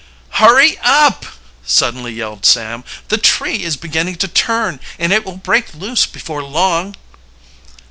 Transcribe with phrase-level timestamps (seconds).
[0.39, 1.27] "Hurry up!"
[1.63, 2.83] suddenly yelled Sam.
[3.09, 6.95] "The tree is beginning to turn, and it will break loose before long."